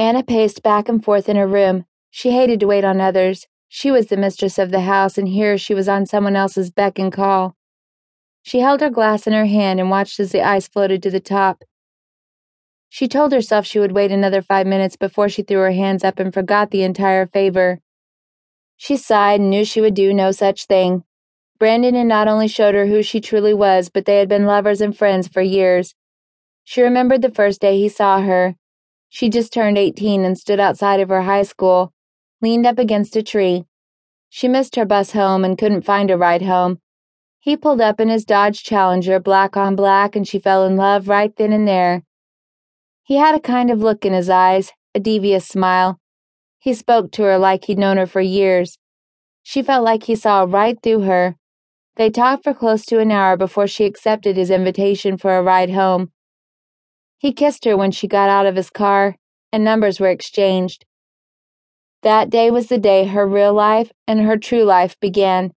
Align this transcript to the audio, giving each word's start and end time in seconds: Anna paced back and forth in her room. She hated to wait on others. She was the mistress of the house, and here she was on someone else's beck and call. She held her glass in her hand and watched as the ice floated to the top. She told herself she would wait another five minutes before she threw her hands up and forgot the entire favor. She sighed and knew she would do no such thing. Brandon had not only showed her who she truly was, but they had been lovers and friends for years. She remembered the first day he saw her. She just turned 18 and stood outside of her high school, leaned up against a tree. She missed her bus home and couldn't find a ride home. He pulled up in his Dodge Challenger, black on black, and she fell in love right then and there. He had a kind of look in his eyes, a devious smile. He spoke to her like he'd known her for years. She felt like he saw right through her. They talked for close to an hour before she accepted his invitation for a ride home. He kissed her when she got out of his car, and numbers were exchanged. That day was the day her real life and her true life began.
Anna 0.00 0.22
paced 0.22 0.62
back 0.62 0.88
and 0.88 1.04
forth 1.04 1.28
in 1.28 1.36
her 1.36 1.46
room. 1.46 1.84
She 2.10 2.30
hated 2.30 2.58
to 2.60 2.66
wait 2.66 2.84
on 2.84 3.02
others. 3.02 3.46
She 3.68 3.90
was 3.90 4.06
the 4.06 4.16
mistress 4.16 4.58
of 4.58 4.70
the 4.70 4.80
house, 4.80 5.18
and 5.18 5.28
here 5.28 5.58
she 5.58 5.74
was 5.74 5.90
on 5.90 6.06
someone 6.06 6.36
else's 6.36 6.70
beck 6.70 6.98
and 6.98 7.12
call. 7.12 7.54
She 8.42 8.60
held 8.60 8.80
her 8.80 8.88
glass 8.88 9.26
in 9.26 9.34
her 9.34 9.44
hand 9.44 9.78
and 9.78 9.90
watched 9.90 10.18
as 10.18 10.32
the 10.32 10.40
ice 10.40 10.66
floated 10.66 11.02
to 11.02 11.10
the 11.10 11.20
top. 11.20 11.64
She 12.88 13.08
told 13.08 13.32
herself 13.32 13.66
she 13.66 13.78
would 13.78 13.92
wait 13.92 14.10
another 14.10 14.40
five 14.40 14.66
minutes 14.66 14.96
before 14.96 15.28
she 15.28 15.42
threw 15.42 15.58
her 15.58 15.72
hands 15.72 16.02
up 16.02 16.18
and 16.18 16.32
forgot 16.32 16.70
the 16.70 16.82
entire 16.82 17.26
favor. 17.26 17.80
She 18.78 18.96
sighed 18.96 19.40
and 19.40 19.50
knew 19.50 19.66
she 19.66 19.82
would 19.82 19.92
do 19.92 20.14
no 20.14 20.32
such 20.32 20.64
thing. 20.64 21.04
Brandon 21.58 21.94
had 21.94 22.06
not 22.06 22.26
only 22.26 22.48
showed 22.48 22.74
her 22.74 22.86
who 22.86 23.02
she 23.02 23.20
truly 23.20 23.52
was, 23.52 23.90
but 23.90 24.06
they 24.06 24.16
had 24.16 24.30
been 24.30 24.46
lovers 24.46 24.80
and 24.80 24.96
friends 24.96 25.28
for 25.28 25.42
years. 25.42 25.94
She 26.64 26.80
remembered 26.80 27.20
the 27.20 27.30
first 27.30 27.60
day 27.60 27.76
he 27.76 27.90
saw 27.90 28.22
her. 28.22 28.56
She 29.12 29.28
just 29.28 29.52
turned 29.52 29.76
18 29.76 30.24
and 30.24 30.38
stood 30.38 30.60
outside 30.60 31.00
of 31.00 31.08
her 31.08 31.22
high 31.22 31.42
school, 31.42 31.92
leaned 32.40 32.64
up 32.64 32.78
against 32.78 33.16
a 33.16 33.22
tree. 33.24 33.64
She 34.28 34.46
missed 34.46 34.76
her 34.76 34.84
bus 34.86 35.10
home 35.10 35.44
and 35.44 35.58
couldn't 35.58 35.82
find 35.82 36.12
a 36.12 36.16
ride 36.16 36.42
home. 36.42 36.78
He 37.40 37.56
pulled 37.56 37.80
up 37.80 37.98
in 37.98 38.08
his 38.08 38.24
Dodge 38.24 38.62
Challenger, 38.62 39.18
black 39.18 39.56
on 39.56 39.74
black, 39.74 40.14
and 40.14 40.28
she 40.28 40.38
fell 40.38 40.64
in 40.64 40.76
love 40.76 41.08
right 41.08 41.34
then 41.36 41.52
and 41.52 41.66
there. 41.66 42.04
He 43.02 43.16
had 43.16 43.34
a 43.34 43.40
kind 43.40 43.68
of 43.70 43.80
look 43.80 44.04
in 44.04 44.12
his 44.12 44.30
eyes, 44.30 44.70
a 44.94 45.00
devious 45.00 45.48
smile. 45.48 45.98
He 46.60 46.72
spoke 46.72 47.10
to 47.12 47.24
her 47.24 47.36
like 47.36 47.64
he'd 47.64 47.78
known 47.78 47.96
her 47.96 48.06
for 48.06 48.20
years. 48.20 48.78
She 49.42 49.60
felt 49.60 49.84
like 49.84 50.04
he 50.04 50.14
saw 50.14 50.46
right 50.48 50.80
through 50.80 51.00
her. 51.00 51.34
They 51.96 52.10
talked 52.10 52.44
for 52.44 52.54
close 52.54 52.86
to 52.86 53.00
an 53.00 53.10
hour 53.10 53.36
before 53.36 53.66
she 53.66 53.86
accepted 53.86 54.36
his 54.36 54.50
invitation 54.50 55.16
for 55.16 55.36
a 55.36 55.42
ride 55.42 55.70
home. 55.70 56.12
He 57.20 57.34
kissed 57.34 57.66
her 57.66 57.76
when 57.76 57.90
she 57.90 58.08
got 58.08 58.30
out 58.30 58.46
of 58.46 58.56
his 58.56 58.70
car, 58.70 59.16
and 59.52 59.62
numbers 59.62 60.00
were 60.00 60.08
exchanged. 60.08 60.86
That 62.02 62.30
day 62.30 62.50
was 62.50 62.68
the 62.68 62.78
day 62.78 63.04
her 63.04 63.26
real 63.26 63.52
life 63.52 63.92
and 64.06 64.22
her 64.22 64.38
true 64.38 64.64
life 64.64 64.98
began. 65.00 65.52